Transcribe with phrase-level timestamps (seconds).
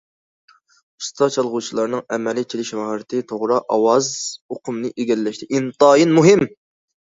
[1.01, 4.09] ئۇستا چالغۇچىلارنىڭ ئەمەلىي چېلىش ماھارىتى توغرا ئاۋاز
[4.57, 6.45] ئۇقۇمىنى ئىگىلەشتە ئىنتايىن مۇھىم.